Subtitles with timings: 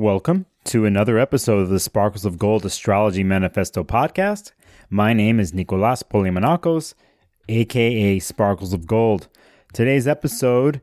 [0.00, 4.52] Welcome to another episode of the Sparkles of Gold Astrology Manifesto podcast.
[4.88, 6.94] My name is Nicolas Polymenakos,
[7.50, 9.28] aka Sparkles of Gold.
[9.74, 10.80] Today's episode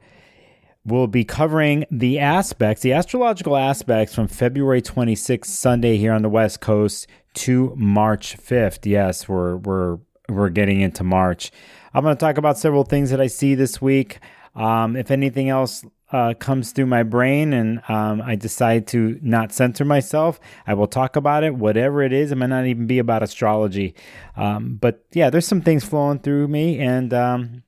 [0.86, 6.29] will be covering the aspects, the astrological aspects from February 26th, Sunday here on the
[6.29, 8.86] West Coast, to March 5th.
[8.86, 9.97] Yes, we're we're
[10.29, 11.52] we're getting into March.
[11.92, 14.20] I'm going to talk about several things that I see this week.
[14.56, 19.52] Um, if anything else uh, comes through my brain and um, I decide to not
[19.52, 22.32] center myself, I will talk about it, whatever it is.
[22.32, 23.94] It might not even be about astrology.
[24.35, 27.63] Um, but yeah, there's some things flowing through me, and um,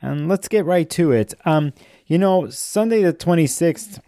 [0.00, 1.34] and let's get right to it.
[1.44, 1.72] Um,
[2.06, 4.00] you know, Sunday the 26th,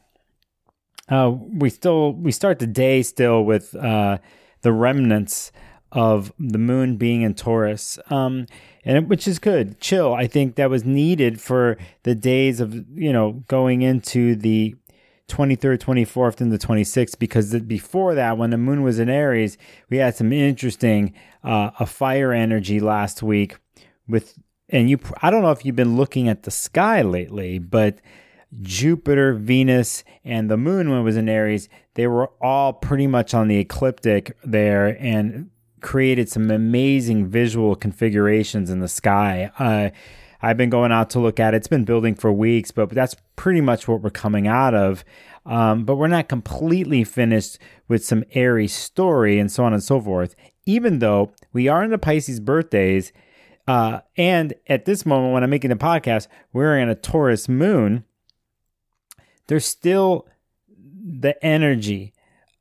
[1.09, 4.19] uh, we still we start the day still with uh,
[4.62, 5.51] the remnants
[5.91, 7.99] of the moon being in Taurus.
[8.85, 9.81] And which is good.
[9.81, 10.13] Chill.
[10.13, 14.75] I think that was needed for the days of you know going into the
[15.29, 19.57] 23rd, 24th, and the 26th because before that, when the moon was in Aries,
[19.89, 23.57] we had some interesting uh, a fire energy last week
[24.09, 24.99] with and you.
[25.21, 27.99] I don't know if you've been looking at the sky lately, but.
[28.61, 33.33] Jupiter, Venus, and the moon when it was in Aries, they were all pretty much
[33.33, 34.89] on the ecliptic there.
[35.01, 35.49] And
[35.83, 39.51] created some amazing visual configurations in the sky.
[39.59, 39.91] Uh,
[40.41, 41.59] I've been going out to look at it.
[41.59, 45.05] It's been building for weeks, but that's pretty much what we're coming out of.
[45.47, 47.59] Um, but we're not completely finished
[47.89, 50.35] with some airy story and so on and so forth,
[50.66, 53.13] even though we are in the Pisces birthdays.
[53.69, 58.05] Uh, and at this moment, when I'm making the podcast, we're in a Taurus moon.
[59.46, 60.27] There's still
[60.77, 62.13] the energy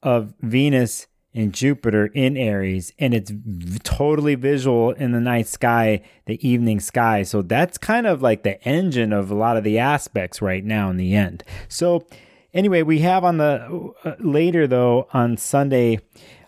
[0.04, 6.02] of Venus and Jupiter in Aries, and it's v- totally visual in the night sky,
[6.26, 7.24] the evening sky.
[7.24, 10.90] So that's kind of like the engine of a lot of the aspects right now
[10.90, 11.44] in the end.
[11.70, 12.06] So,
[12.54, 16.00] anyway, we have on the uh, later though on Sunday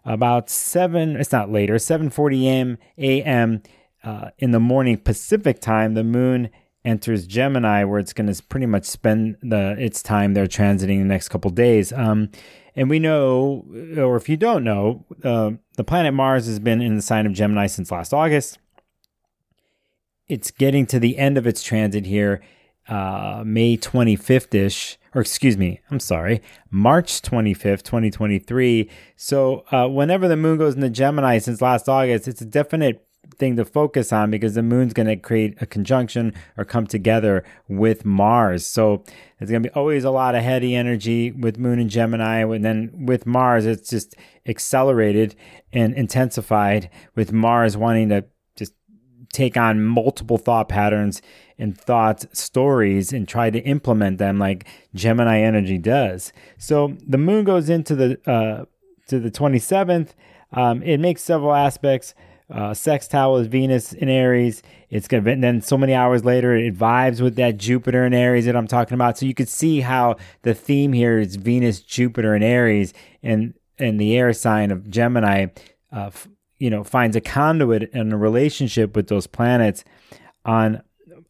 [0.04, 1.16] about seven.
[1.16, 2.78] It's not later, seven forty a.m.
[2.98, 3.64] a.m.
[4.04, 5.94] Uh, in the morning Pacific time.
[5.94, 6.50] The moon
[6.86, 11.06] enters Gemini, where it's going to pretty much spend the its time there transiting the
[11.06, 11.94] next couple days.
[11.94, 12.30] Um,
[12.76, 13.66] and we know,
[13.98, 17.34] or if you don't know, uh, the planet Mars has been in the sign of
[17.34, 18.58] Gemini since last August.
[20.28, 22.42] It's getting to the end of its transit here,
[22.88, 28.90] uh, May 25th ish, or excuse me, I'm sorry, March 25th, 2023.
[29.16, 33.06] So, uh, whenever the moon goes into Gemini since last August, it's a definite
[33.38, 37.44] thing to focus on because the moon's going to create a conjunction or come together
[37.68, 38.66] with Mars.
[38.66, 39.04] So
[39.38, 42.40] there's going to be always a lot of heady energy with Moon and Gemini.
[42.40, 45.36] And then with Mars, it's just accelerated
[45.72, 48.74] and intensified with Mars wanting to just
[49.32, 51.22] take on multiple thought patterns
[51.58, 54.66] and thought stories and try to implement them like
[54.96, 56.34] Gemini energy does.
[56.58, 58.66] So the moon goes into the, uh,
[59.08, 60.12] to the 27th.
[60.52, 62.14] Um, it makes several aspects
[62.54, 64.62] uh, sextile is Venus in Aries.
[64.92, 68.46] It's gonna and then so many hours later it vibes with that Jupiter in Aries
[68.46, 69.18] that I'm talking about.
[69.18, 72.94] So you could see how the theme here is Venus, Jupiter, and Aries,
[73.24, 75.48] and and the air sign of Gemini,
[75.92, 76.28] uh, f-
[76.60, 79.84] you know, finds a conduit and a relationship with those planets
[80.46, 80.84] on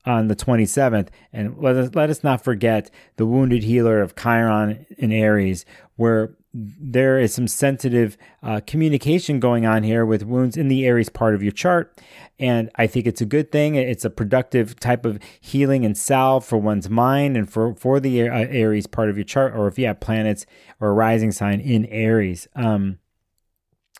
[0.05, 1.07] on the 27th.
[1.31, 6.35] And let us let us not forget the wounded healer of Chiron in Aries, where
[6.53, 11.33] there is some sensitive uh, communication going on here with wounds in the Aries part
[11.33, 11.99] of your chart.
[12.37, 13.75] And I think it's a good thing.
[13.75, 18.29] It's a productive type of healing and salve for one's mind and for, for the
[18.29, 20.45] uh, Aries part of your chart, or if you have planets
[20.79, 22.47] or a rising sign in Aries.
[22.55, 22.99] Um,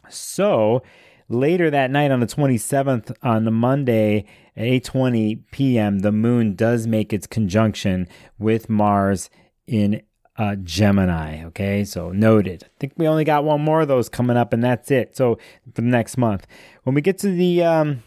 [0.09, 0.84] so
[1.30, 4.25] later that night on the 27th, on the Monday
[4.56, 9.31] at 8.20 p.m., the moon does make its conjunction with Mars
[9.66, 10.03] in
[10.38, 11.44] uh, Gemini.
[11.45, 12.63] Okay, so noted.
[12.63, 15.16] I think we only got one more of those coming up, and that's it.
[15.16, 15.35] So
[15.75, 16.47] for the next month,
[16.83, 18.03] when we get to the um,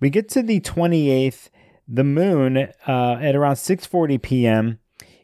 [0.00, 1.50] we get to the twenty eighth,
[1.86, 2.56] the moon
[2.86, 4.78] uh, at around six forty p.m.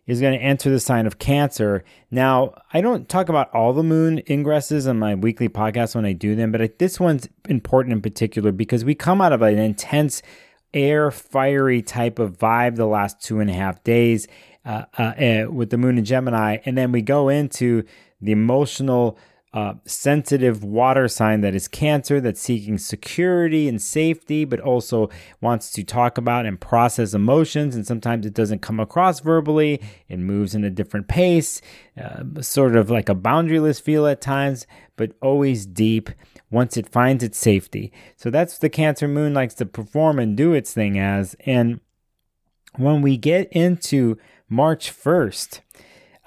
[0.07, 1.85] is going to enter the sign of Cancer.
[2.11, 6.13] Now, I don't talk about all the moon ingresses on my weekly podcast when I
[6.13, 10.23] do them, but this one's important in particular because we come out of an intense
[10.73, 14.29] air fiery type of vibe the last two and a half days
[14.65, 17.83] uh, uh, uh, with the moon in Gemini, and then we go into
[18.21, 19.19] the emotional,
[19.53, 25.11] uh, sensitive water sign that is Cancer, that's seeking security and safety, but also
[25.41, 27.75] wants to talk about and process emotions.
[27.75, 31.61] And sometimes it doesn't come across verbally, it moves in a different pace,
[32.01, 34.67] uh, sort of like a boundaryless feel at times,
[34.97, 36.11] but always deep
[36.51, 37.93] once it finds its safety.
[38.17, 41.35] So that's the Cancer moon likes to perform and do its thing as.
[41.45, 41.81] And
[42.77, 44.17] when we get into
[44.51, 45.61] March 1st,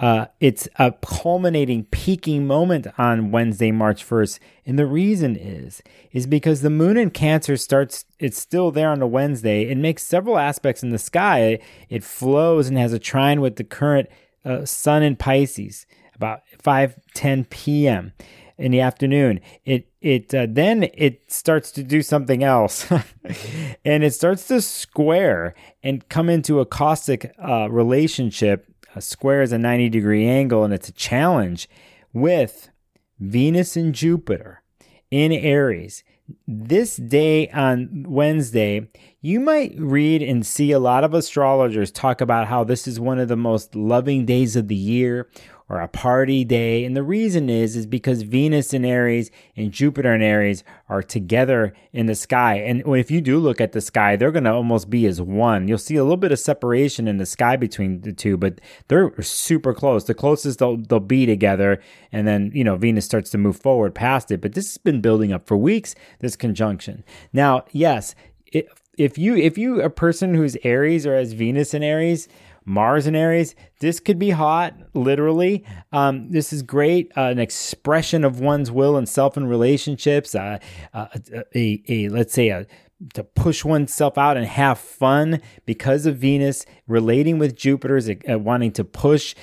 [0.00, 4.40] uh, it's a culminating, peaking moment on Wednesday, March 1st.
[4.66, 9.02] And the reason is, is because the moon in Cancer starts, it's still there on
[9.02, 9.68] a Wednesday.
[9.68, 11.60] It makes several aspects in the sky.
[11.88, 14.08] It flows and has a trine with the current
[14.44, 18.12] uh, sun in Pisces about 5 10 p.m.
[18.56, 19.40] in the afternoon.
[19.64, 22.90] It it uh, then it starts to do something else,
[23.84, 29.52] and it starts to square and come into a caustic uh, relationship a square is
[29.52, 31.68] a 90 degree angle and it's a challenge
[32.12, 32.70] with
[33.18, 34.62] Venus and Jupiter
[35.10, 36.04] in Aries.
[36.46, 38.88] This day on Wednesday,
[39.20, 43.18] you might read and see a lot of astrologers talk about how this is one
[43.18, 45.28] of the most loving days of the year
[45.68, 46.84] or a party day.
[46.84, 51.72] And the reason is, is because Venus in Aries and Jupiter in Aries are together
[51.92, 52.56] in the sky.
[52.56, 55.66] And if you do look at the sky, they're going to almost be as one.
[55.66, 59.12] You'll see a little bit of separation in the sky between the two, but they're
[59.22, 60.04] super close.
[60.04, 61.80] The closest they'll, they'll be together.
[62.12, 64.40] And then, you know, Venus starts to move forward past it.
[64.40, 67.04] But this has been building up for weeks, this conjunction.
[67.32, 68.14] Now, yes,
[68.52, 72.28] it, if you if you a person who's Aries or has Venus in Aries,
[72.64, 75.64] Mars in Aries, this could be hot, literally.
[75.92, 80.34] Um, this is great, uh, an expression of one's will and self in relationships.
[80.34, 80.58] Uh,
[80.92, 81.06] uh,
[81.54, 82.66] a, a, let's say a
[83.12, 88.72] to push oneself out and have fun because of Venus relating with Jupiter's uh, wanting
[88.72, 89.34] to push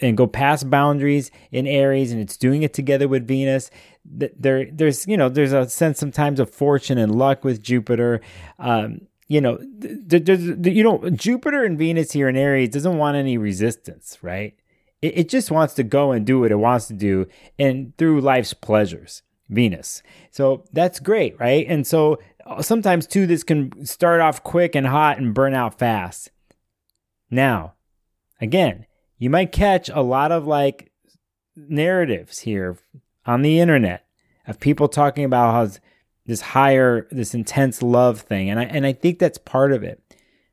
[0.00, 3.70] and go past boundaries in Aries, and it's doing it together with Venus.
[4.04, 8.20] There, there's you know, there's a sense sometimes of fortune and luck with Jupiter.
[8.58, 14.18] Um, you know, you know, Jupiter and Venus here in Aries doesn't want any resistance,
[14.22, 14.54] right?
[15.00, 17.26] It, it just wants to go and do what it wants to do,
[17.58, 19.22] and through life's pleasures.
[19.48, 20.02] Venus.
[20.30, 21.66] So that's great, right?
[21.68, 25.78] And so uh, sometimes too, this can start off quick and hot and burn out
[25.78, 26.30] fast.
[27.30, 27.74] Now,
[28.40, 28.86] again,
[29.18, 30.90] you might catch a lot of like
[31.56, 32.78] narratives here
[33.26, 34.06] on the internet
[34.46, 35.78] of people talking about how
[36.26, 38.50] this higher, this intense love thing.
[38.50, 40.00] And I, and I think that's part of it.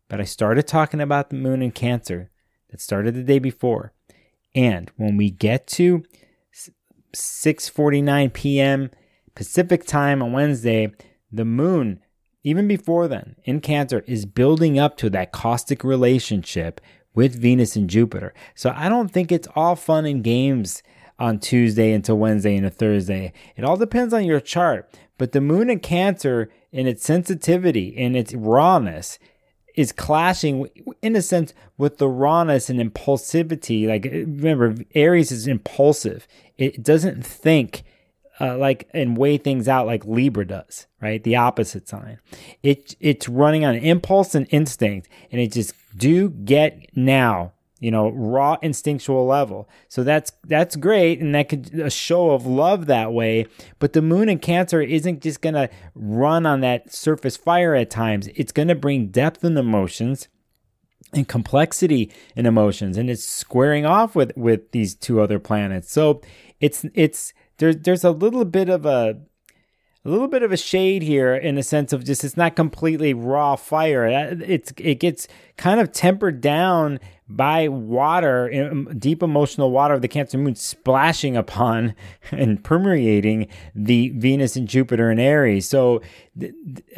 [0.10, 2.30] But I started talking about the moon and Cancer
[2.70, 3.94] that started the day before.
[4.54, 6.04] And when we get to
[7.16, 8.92] 6:49 p.m.
[9.36, 10.92] Pacific time on Wednesday,
[11.32, 12.02] the moon
[12.44, 16.82] even before then in Cancer is building up to that caustic relationship
[17.14, 18.34] with Venus and Jupiter.
[18.56, 20.82] So I don't think it's all fun and games
[21.22, 23.32] on Tuesday until Wednesday and a Thursday.
[23.56, 24.92] It all depends on your chart.
[25.20, 29.20] But the moon in Cancer, in its sensitivity, in its rawness,
[29.76, 30.68] is clashing
[31.04, 33.88] in a sense with the rawness and impulsivity.
[33.88, 36.28] Like remember, Aries is impulsive.
[36.58, 37.84] It doesn't think
[38.40, 41.24] uh, like and weigh things out like Libra does, right?
[41.24, 42.18] The opposite sign.
[42.64, 48.10] It it's running on impulse and instinct, and it just do get now you know,
[48.10, 49.68] raw instinctual level.
[49.89, 53.48] So that's that's great, and that could a show of love that way.
[53.80, 58.30] But the moon in Cancer isn't just gonna run on that surface fire at times.
[58.36, 60.30] It's gonna bring depth in emotions
[61.12, 65.92] and complexity in emotions, and it's squaring off with with these two other planets.
[65.92, 66.22] So
[66.60, 69.22] it's it's there's there's a little bit of a
[70.04, 73.13] a little bit of a shade here in the sense of just it's not completely
[73.13, 74.06] raw fire.
[74.07, 75.27] It's it gets
[75.57, 77.00] kind of tempered down
[77.36, 81.95] by water, deep emotional water of the Cancer Moon splashing upon
[82.31, 85.67] and permeating the Venus and Jupiter and Aries.
[85.67, 86.01] So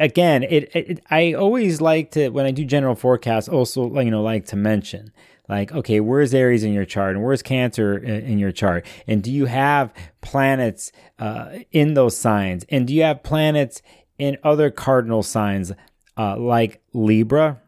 [0.00, 4.22] again, it, it I always like to when I do general forecasts, also you know
[4.22, 5.12] like to mention
[5.48, 9.30] like okay where's aries in your chart and where's cancer in your chart and do
[9.30, 9.92] you have
[10.22, 13.82] planets uh, in those signs and do you have planets
[14.18, 15.72] in other cardinal signs
[16.16, 17.60] uh, like libra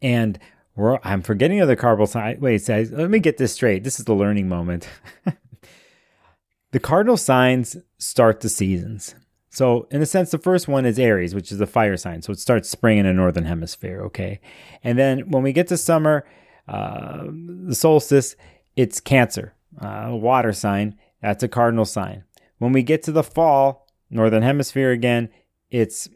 [0.00, 0.38] and
[0.76, 2.40] I'm forgetting other cardinal signs.
[2.40, 3.84] Wait, let me get this straight.
[3.84, 4.88] This is the learning moment.
[6.72, 9.14] the cardinal signs start the seasons.
[9.50, 12.22] So, in a sense, the first one is Aries, which is the fire sign.
[12.22, 14.02] So it starts spring in the northern hemisphere.
[14.06, 14.40] Okay,
[14.82, 16.26] and then when we get to summer,
[16.66, 17.24] uh,
[17.66, 18.34] the solstice,
[18.74, 20.98] it's Cancer, uh, water sign.
[21.22, 22.24] That's a cardinal sign.
[22.58, 25.28] When we get to the fall, northern hemisphere again,
[25.70, 26.08] it's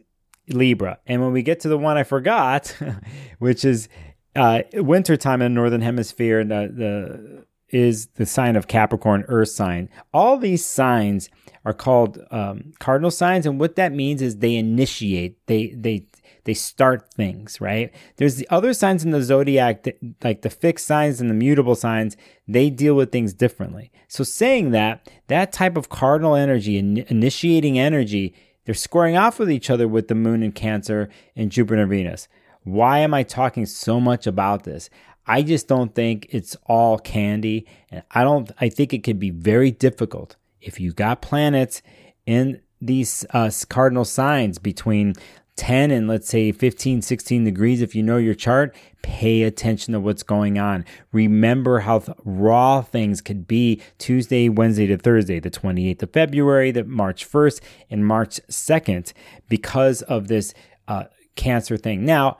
[0.48, 0.98] Libra.
[1.06, 2.76] And when we get to the one I forgot,
[3.38, 3.88] which is
[4.36, 9.90] uh, wintertime in the northern hemisphere, the, the is the sign of Capricorn, Earth sign.
[10.14, 11.28] All these signs
[11.64, 16.06] are called um, cardinal signs, and what that means is they initiate, they they
[16.44, 17.60] they start things.
[17.60, 17.92] Right?
[18.16, 21.74] There's the other signs in the zodiac, that, like the fixed signs and the mutable
[21.74, 22.16] signs.
[22.46, 23.90] They deal with things differently.
[24.08, 29.50] So saying that, that type of cardinal energy, in, initiating energy, they're squaring off with
[29.50, 32.28] each other with the Moon in Cancer and Jupiter and Venus.
[32.72, 34.90] Why am I talking so much about this?
[35.26, 37.66] I just don't think it's all candy.
[37.90, 41.82] And I don't, I think it could be very difficult if you got planets
[42.26, 45.14] in these uh, cardinal signs between
[45.56, 50.00] 10 and let's say 15, 16 degrees, if you know your chart, pay attention to
[50.00, 50.84] what's going on.
[51.12, 56.70] Remember how th- raw things could be Tuesday, Wednesday to Thursday, the 28th of February,
[56.70, 57.60] the March 1st,
[57.90, 59.12] and March 2nd,
[59.48, 60.54] because of this
[60.86, 62.04] uh, cancer thing.
[62.04, 62.38] Now,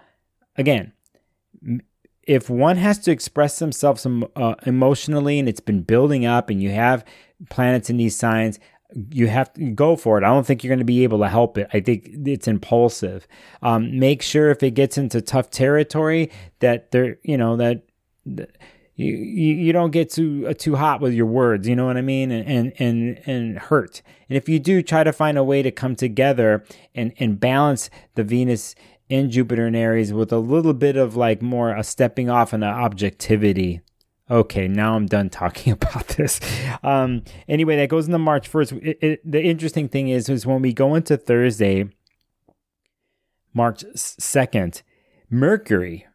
[0.59, 0.93] again,
[2.25, 6.71] if one has to express themselves uh, emotionally and it's been building up and you
[6.71, 7.05] have
[7.49, 8.59] planets in these signs,
[9.11, 10.25] you have to go for it.
[10.25, 11.69] I don't think you're going to be able to help it.
[11.73, 13.27] I think it's impulsive.
[13.63, 17.85] Um, make sure if it gets into tough territory that there, you know, that,
[18.27, 18.57] that
[18.99, 21.69] you, you don't get too uh, too hot with your words.
[21.69, 22.33] You know what I mean?
[22.33, 24.03] And, and and and hurt.
[24.29, 26.65] And if you do, try to find a way to come together
[26.97, 28.75] and and balance the Venus
[29.09, 32.63] in Jupiter and Aries with a little bit of like more a stepping off and
[32.63, 33.81] an objectivity
[34.31, 36.39] Okay, now I'm done talking about this.
[36.83, 38.85] Um, anyway, that goes into March 1st.
[38.85, 41.89] It, it, the interesting thing is, is when we go into Thursday,
[43.55, 44.83] March 2nd,
[45.31, 46.07] Mercury,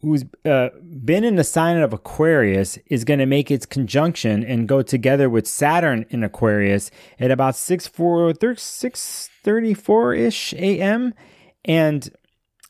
[0.00, 4.66] who's uh, been in the sign of Aquarius, is going to make its conjunction and
[4.68, 11.14] go together with Saturn in Aquarius at about 6 34 ish a.m.
[11.64, 12.08] And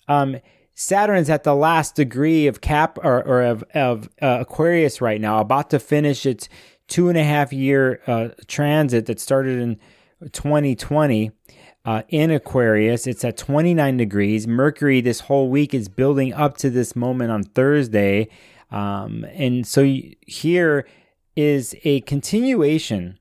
[0.09, 0.37] um,
[0.75, 5.39] Saturn's at the last degree of Cap or, or of, of uh, Aquarius right now,
[5.39, 6.49] about to finish its
[6.89, 9.79] two and a half year uh, transit that started in
[10.33, 11.31] 2020
[11.85, 13.07] uh, in Aquarius.
[13.07, 14.47] It's at 29 degrees.
[14.47, 18.29] Mercury this whole week is building up to this moment on Thursday.
[18.71, 19.85] Um, and so
[20.27, 20.87] here
[21.37, 23.19] is a continuation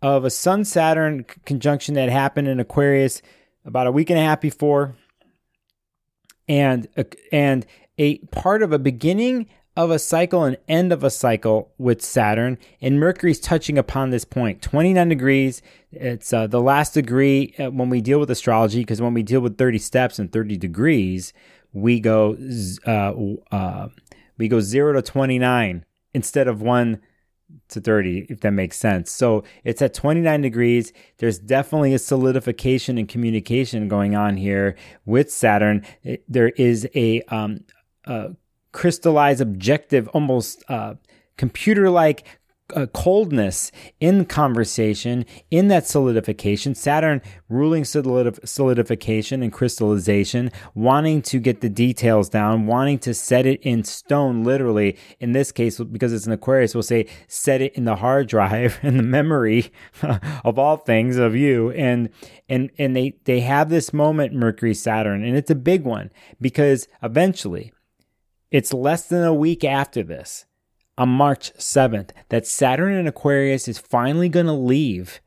[0.00, 3.20] of a Sun Saturn conjunction that happened in Aquarius
[3.68, 4.96] about a week and a half before
[6.48, 6.88] and
[7.30, 7.66] and
[7.98, 9.46] a part of a beginning
[9.76, 14.24] of a cycle and end of a cycle with Saturn, and Mercury's touching upon this
[14.24, 14.60] point.
[14.60, 15.62] 29 degrees.
[15.92, 19.40] It's uh, the last degree uh, when we deal with astrology, because when we deal
[19.40, 21.32] with 30 steps and 30 degrees,
[21.72, 22.36] we go
[22.86, 23.88] uh, uh,
[24.36, 27.00] we go zero to 29 instead of one
[27.68, 29.10] to 30, if that makes sense.
[29.10, 30.92] So it's at 29 degrees.
[31.18, 35.84] There's definitely a solidification and communication going on here with Saturn.
[36.02, 37.64] It, there is a, um,
[38.04, 38.30] a
[38.72, 40.94] crystallized objective, almost uh,
[41.36, 42.26] computer like
[42.74, 51.38] uh, coldness in conversation, in that solidification, Saturn ruling solidif- solidification and crystallization, wanting to
[51.38, 54.96] get the details down, wanting to set it in stone, literally.
[55.20, 58.78] In this case, because it's an Aquarius, we'll say set it in the hard drive
[58.82, 59.72] and the memory
[60.44, 61.70] of all things of you.
[61.72, 62.10] And
[62.48, 66.10] and and they they have this moment, Mercury Saturn, and it's a big one
[66.40, 67.72] because eventually,
[68.50, 70.46] it's less than a week after this
[70.98, 75.20] on March 7th that Saturn in Aquarius is finally going to leave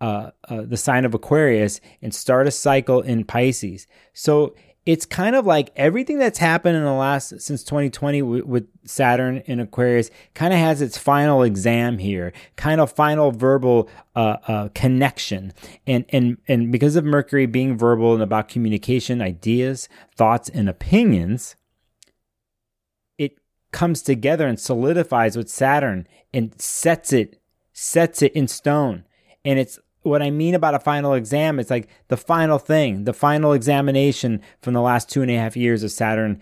[0.00, 3.86] uh, uh, the sign of Aquarius and start a cycle in Pisces.
[4.12, 4.54] So
[4.86, 9.38] it's kind of like everything that's happened in the last since 2020 w- with Saturn
[9.46, 14.68] in Aquarius kind of has its final exam here, kind of final verbal uh, uh,
[14.74, 15.54] connection,
[15.86, 21.56] and and and because of Mercury being verbal and about communication, ideas, thoughts, and opinions,
[23.74, 27.40] comes together and solidifies with Saturn and sets it
[27.72, 29.04] sets it in stone.
[29.44, 33.12] And it's what I mean about a final exam, it's like the final thing, the
[33.12, 36.40] final examination from the last two and a half years of Saturn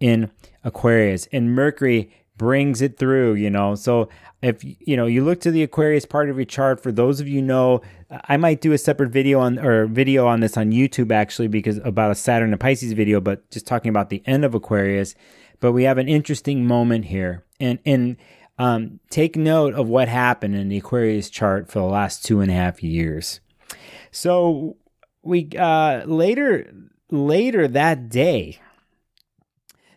[0.00, 0.30] in
[0.64, 1.28] Aquarius.
[1.32, 3.74] And Mercury brings it through, you know.
[3.74, 4.08] So
[4.40, 7.28] if you know you look to the Aquarius part of your chart, for those of
[7.28, 11.12] you know, I might do a separate video on or video on this on YouTube
[11.12, 14.54] actually because about a Saturn and Pisces video, but just talking about the end of
[14.54, 15.14] Aquarius.
[15.60, 18.16] But we have an interesting moment here, and and
[18.58, 22.50] um, take note of what happened in the Aquarius chart for the last two and
[22.50, 23.40] a half years.
[24.10, 24.76] So
[25.22, 26.72] we uh, later
[27.10, 28.58] later that day,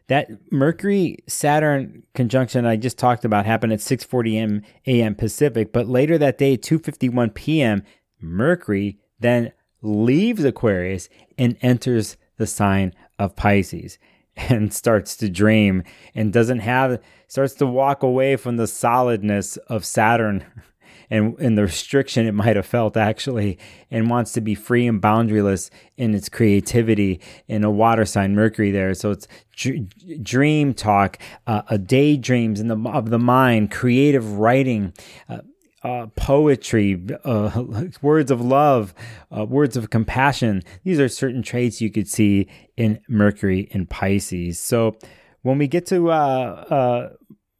[0.07, 5.15] that Mercury Saturn conjunction I just talked about happened at 6:40 a.m.
[5.15, 7.83] Pacific, but later that day, 2:51 p.m.,
[8.21, 9.51] Mercury then
[9.81, 13.97] leaves Aquarius and enters the sign of Pisces
[14.49, 15.83] and starts to dream
[16.15, 20.45] and doesn't have starts to walk away from the solidness of Saturn
[21.09, 23.57] and, and the restriction it might have felt actually
[23.91, 28.71] and wants to be free and boundaryless in its creativity in a water sign Mercury
[28.71, 28.93] there.
[28.93, 34.93] So it's dr- dream talk uh, a daydreams in the of the mind creative writing
[35.29, 35.39] uh,
[35.83, 37.63] uh, poetry, uh,
[38.01, 38.93] words of love,
[39.35, 40.63] uh, words of compassion.
[40.83, 42.47] These are certain traits you could see
[42.77, 44.59] in Mercury in Pisces.
[44.59, 44.97] So
[45.41, 47.09] when we get to uh, uh,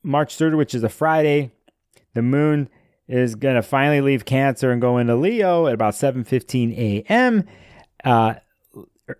[0.03, 1.51] March 3rd, which is a Friday,
[2.13, 2.69] the moon
[3.07, 7.43] is going to finally leave Cancer and go into Leo at about 7:15 a.m.
[8.03, 8.35] Uh,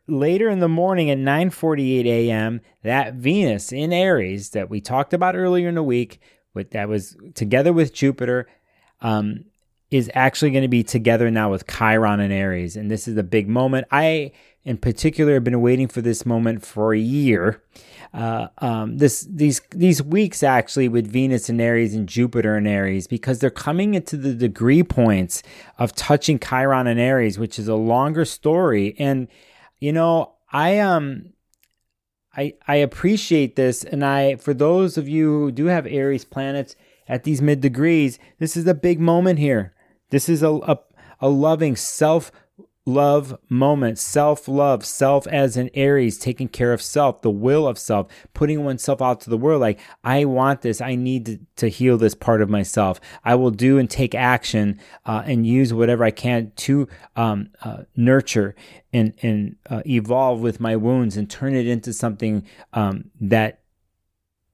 [0.08, 5.36] later in the morning at 9:48 a.m., that Venus in Aries that we talked about
[5.36, 6.20] earlier in the week,
[6.54, 8.48] with that was together with Jupiter,
[9.04, 9.46] um,
[9.92, 13.24] is actually going to be together now with Chiron and Aries, and this is a
[13.24, 13.86] big moment.
[13.92, 14.32] I,
[14.64, 17.62] in particular, have been waiting for this moment for a year.
[18.14, 23.08] Uh, um, this these these weeks actually with Venus and Aries and Jupiter and Aries
[23.08, 25.44] because they're coming into the degree points
[25.78, 28.96] of touching Chiron and Aries, which is a longer story.
[28.98, 29.28] And
[29.80, 31.34] you know, I um
[32.36, 36.76] I I appreciate this, and I for those of you who do have Aries planets
[37.08, 39.74] at these mid degrees, this is a big moment here.
[40.10, 40.80] This is a a,
[41.20, 42.32] a loving self
[42.86, 47.78] love moment, self love, self as an Aries, taking care of self, the will of
[47.78, 49.62] self, putting oneself out to the world.
[49.62, 50.82] Like, I want this.
[50.82, 53.00] I need to, to heal this part of myself.
[53.24, 57.84] I will do and take action uh, and use whatever I can to um, uh,
[57.96, 58.56] nurture
[58.92, 63.60] and, and uh, evolve with my wounds and turn it into something um, that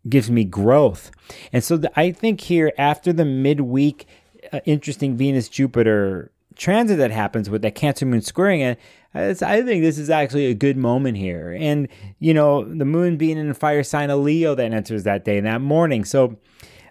[0.08, 1.12] gives me growth.
[1.52, 4.08] And so the, I think here after the midweek,
[4.54, 8.80] uh, interesting Venus Jupiter transit that happens with that Cancer moon squaring it,
[9.14, 11.58] I think this is actually a good moment here.
[11.60, 11.88] And,
[12.20, 15.38] you know, the moon being in the fire sign of Leo that enters that day
[15.38, 16.06] and that morning.
[16.06, 16.38] So,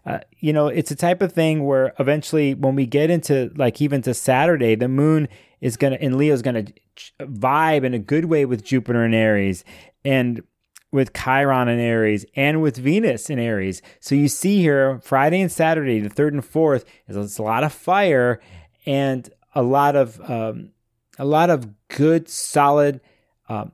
[0.05, 3.81] uh, you know, it's a type of thing where eventually when we get into like
[3.81, 5.29] even to Saturday, the moon
[5.61, 6.73] is going to, and Leo's going to
[7.21, 9.65] vibe in a good way with Jupiter and Aries
[10.05, 10.43] and
[10.91, 13.83] with Chiron and Aries and with Venus in Aries.
[14.01, 17.73] So you see here Friday and Saturday, the third and fourth, is a lot of
[17.73, 18.41] fire
[18.87, 20.71] and a lot of um,
[21.19, 23.01] a lot of good, solid,
[23.49, 23.67] uh,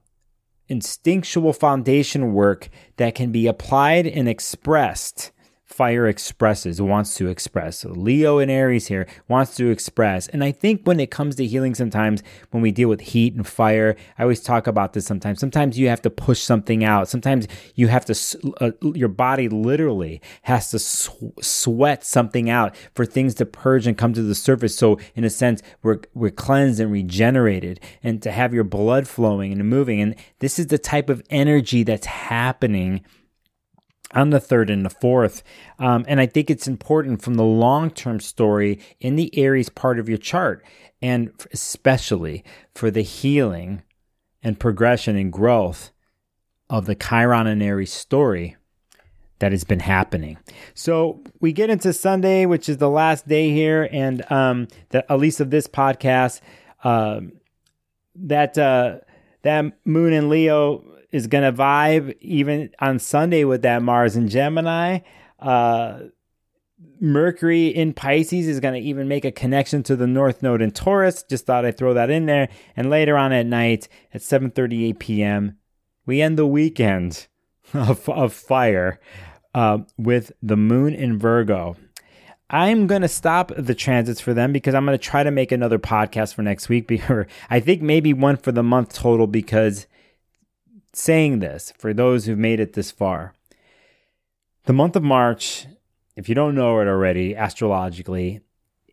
[0.68, 5.30] instinctual foundation work that can be applied and expressed
[5.74, 7.84] fire expresses, wants to express.
[7.84, 10.28] Leo and Aries here wants to express.
[10.28, 13.44] And I think when it comes to healing, sometimes when we deal with heat and
[13.44, 15.40] fire, I always talk about this sometimes.
[15.40, 17.08] Sometimes you have to push something out.
[17.08, 18.14] Sometimes you have to,
[18.60, 23.98] uh, your body literally has to sw- sweat something out for things to purge and
[23.98, 24.76] come to the surface.
[24.76, 29.50] So in a sense, we're, we're cleansed and regenerated and to have your blood flowing
[29.50, 30.00] and moving.
[30.00, 33.04] And this is the type of energy that's happening
[34.14, 35.42] on the third and the fourth.
[35.78, 39.98] Um, and I think it's important from the long term story in the Aries part
[39.98, 40.64] of your chart,
[41.02, 43.82] and especially for the healing
[44.42, 45.90] and progression and growth
[46.70, 48.56] of the Chiron and Aries story
[49.40, 50.38] that has been happening.
[50.74, 55.18] So we get into Sunday, which is the last day here, and um, the, at
[55.18, 56.40] least of this podcast,
[56.82, 57.20] uh,
[58.14, 58.98] that uh,
[59.42, 64.28] that Moon and Leo is going to vibe even on Sunday with that Mars and
[64.28, 64.98] Gemini.
[65.38, 66.00] Uh,
[67.00, 70.72] Mercury in Pisces is going to even make a connection to the North Node in
[70.72, 71.22] Taurus.
[71.22, 72.48] Just thought I'd throw that in there.
[72.76, 75.56] And later on at night at 7:38 p.m.,
[76.04, 77.28] we end the weekend
[77.74, 78.98] of, of fire
[79.54, 81.76] uh, with the Moon in Virgo.
[82.50, 85.52] I'm going to stop the transits for them because I'm going to try to make
[85.52, 86.90] another podcast for next week.
[87.50, 89.86] I think maybe one for the month total because
[90.96, 93.34] saying this for those who've made it this far.
[94.64, 95.66] The month of March,
[96.16, 98.40] if you don't know it already, astrologically,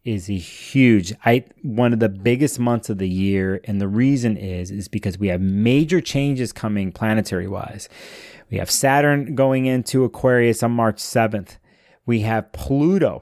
[0.04, 4.36] is a huge I one of the biggest months of the year and the reason
[4.36, 7.88] is is because we have major changes coming planetary wise.
[8.50, 11.58] We have Saturn going into Aquarius on March 7th.
[12.06, 13.22] We have Pluto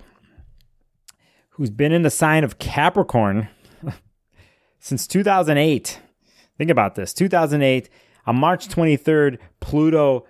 [1.59, 3.49] who's been in the sign of Capricorn
[4.79, 5.99] since 2008.
[6.57, 7.13] Think about this.
[7.13, 7.89] 2008
[8.25, 10.25] on March 23rd, Pluto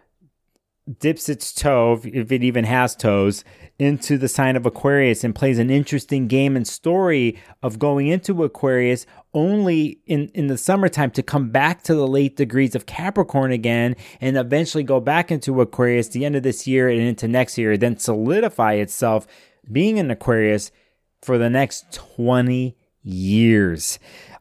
[0.98, 3.44] dips its toe, if it even has toes,
[3.78, 8.44] into the sign of Aquarius and plays an interesting game and story of going into
[8.44, 13.52] Aquarius only in, in the summertime to come back to the late degrees of Capricorn
[13.52, 17.58] again and eventually go back into Aquarius the end of this year and into next
[17.58, 19.28] year, then solidify itself
[19.72, 20.72] being in Aquarius
[21.22, 24.00] for the next 20 years.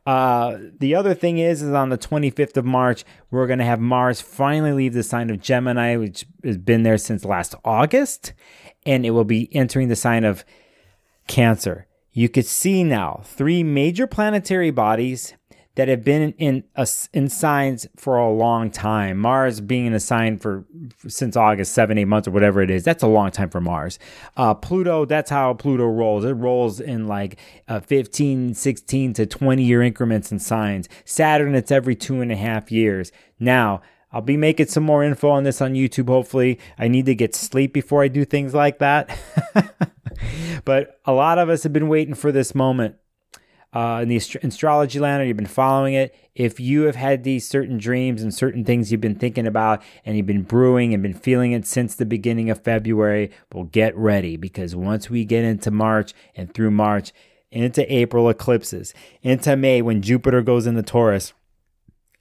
[0.09, 3.79] Uh, the other thing is, is on the 25th of March, we're going to have
[3.79, 8.33] Mars finally leave the sign of Gemini, which has been there since last August,
[8.87, 10.47] and it will be entering the sign of
[11.27, 11.87] Cancer.
[12.11, 15.35] You could see now three major planetary bodies
[15.79, 16.65] that have been in
[17.13, 19.17] in signs for a long time.
[19.17, 20.65] Mars being in a sign for,
[20.97, 22.83] for, since August, seven, eight months or whatever it is.
[22.83, 23.97] That's a long time for Mars.
[24.37, 26.25] Uh, Pluto, that's how Pluto rolls.
[26.25, 27.39] It rolls in like
[27.69, 30.89] uh, 15, 16 to 20 year increments in signs.
[31.05, 33.13] Saturn, it's every two and a half years.
[33.39, 36.59] Now, I'll be making some more info on this on YouTube, hopefully.
[36.77, 39.17] I need to get sleep before I do things like that.
[40.65, 42.97] but a lot of us have been waiting for this moment.
[43.71, 47.47] Uh, in the astrology land, or you've been following it, if you have had these
[47.47, 51.13] certain dreams and certain things you've been thinking about and you've been brewing and been
[51.13, 55.71] feeling it since the beginning of February, well, get ready because once we get into
[55.71, 57.13] March and through March,
[57.51, 61.35] into April eclipses, into May when Jupiter goes into Taurus,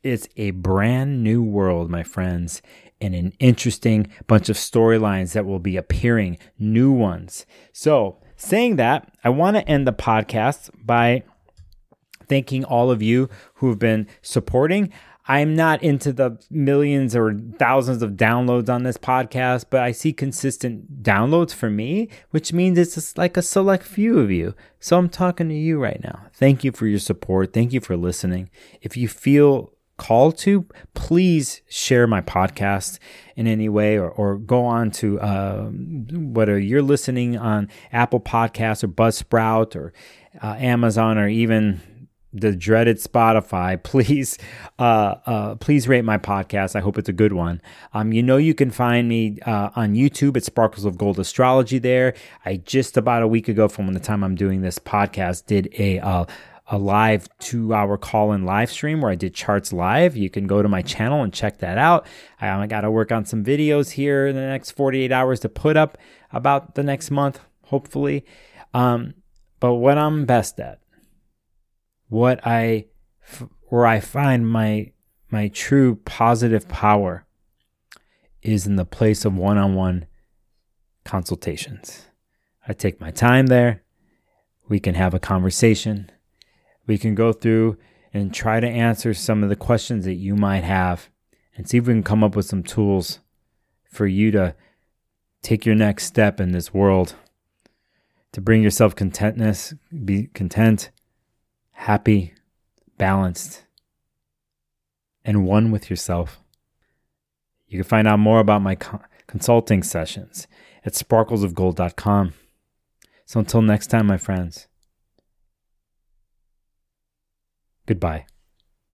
[0.04, 2.62] it's a brand new world, my friends,
[3.02, 7.46] and an interesting bunch of storylines that will be appearing, new ones.
[7.74, 11.24] So, saying that, I want to end the podcast by
[12.28, 14.92] thanking all of you who have been supporting.
[15.30, 20.14] I'm not into the millions or thousands of downloads on this podcast, but I see
[20.14, 24.56] consistent downloads for me, which means it's just like a select few of you.
[24.80, 26.28] So I'm talking to you right now.
[26.34, 27.52] Thank you for your support.
[27.52, 28.50] Thank you for listening.
[28.82, 33.00] If you feel called to, please share my podcast
[33.36, 38.84] in any way or, or go on to uh, whether you're listening on Apple Podcasts
[38.84, 39.92] or Buzzsprout or
[40.42, 41.82] uh, Amazon or even
[42.40, 44.38] the dreaded Spotify, please,
[44.80, 46.76] uh, uh, please rate my podcast.
[46.76, 47.62] I hope it's a good one.
[47.94, 51.80] Um, you know, you can find me uh, on YouTube at Sparkles of Gold Astrology.
[51.80, 52.14] There,
[52.46, 56.00] I just about a week ago, from the time I'm doing this podcast, did a
[56.00, 56.26] uh,
[56.70, 60.18] a live two hour call in live stream where I did charts live.
[60.18, 62.06] You can go to my channel and check that out.
[62.42, 65.78] I got to work on some videos here in the next 48 hours to put
[65.78, 65.98] up
[66.32, 68.26] about the next month, hopefully.
[68.74, 69.14] Um,
[69.60, 70.80] but what I'm best at
[72.08, 72.86] what I
[73.70, 74.92] where I find my
[75.30, 77.26] my true positive power
[78.42, 80.06] is in the place of one-on-one
[81.04, 82.08] consultations.
[82.68, 83.84] I take my time there.
[84.70, 86.10] We can have a conversation.
[86.86, 87.78] We can go through
[88.14, 91.10] and try to answer some of the questions that you might have
[91.56, 93.20] and see if we can come up with some tools
[93.90, 94.56] for you to
[95.42, 97.16] take your next step in this world
[98.32, 99.74] to bring yourself contentness,
[100.06, 100.92] be content,
[101.78, 102.34] happy,
[102.98, 103.64] balanced,
[105.24, 106.40] and one with yourself.
[107.68, 108.76] You can find out more about my
[109.28, 110.48] consulting sessions
[110.84, 112.34] at sparklesofgold.com.
[113.26, 114.68] So until next time, my friends,
[117.86, 118.26] goodbye.